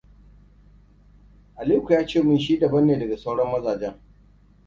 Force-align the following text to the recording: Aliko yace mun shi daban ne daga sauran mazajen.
Aliko 1.59 1.89
yace 1.97 2.17
mun 2.21 2.37
shi 2.39 2.59
daban 2.59 2.85
ne 2.87 2.99
daga 2.99 3.17
sauran 3.17 3.51
mazajen. 3.51 3.95